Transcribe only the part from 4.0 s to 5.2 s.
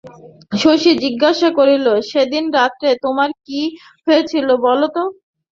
হয়েছিল বলো তো?